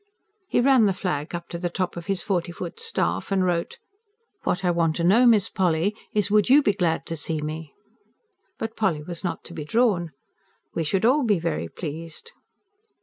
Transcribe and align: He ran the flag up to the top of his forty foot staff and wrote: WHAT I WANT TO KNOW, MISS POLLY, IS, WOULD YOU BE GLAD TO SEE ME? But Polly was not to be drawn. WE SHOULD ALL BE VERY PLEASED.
He 0.47 0.61
ran 0.61 0.87
the 0.87 0.93
flag 0.97 1.35
up 1.35 1.47
to 1.49 1.59
the 1.59 1.69
top 1.69 1.95
of 1.95 2.07
his 2.07 2.23
forty 2.23 2.51
foot 2.51 2.79
staff 2.79 3.31
and 3.31 3.45
wrote: 3.45 3.77
WHAT 4.45 4.65
I 4.65 4.71
WANT 4.71 4.95
TO 4.95 5.03
KNOW, 5.03 5.27
MISS 5.27 5.49
POLLY, 5.49 5.95
IS, 6.11 6.31
WOULD 6.31 6.49
YOU 6.49 6.63
BE 6.63 6.73
GLAD 6.73 7.05
TO 7.05 7.15
SEE 7.15 7.39
ME? 7.41 7.75
But 8.57 8.75
Polly 8.75 9.03
was 9.03 9.23
not 9.23 9.43
to 9.43 9.53
be 9.53 9.63
drawn. 9.63 10.11
WE 10.73 10.83
SHOULD 10.83 11.05
ALL 11.05 11.23
BE 11.23 11.37
VERY 11.37 11.67
PLEASED. 11.67 12.31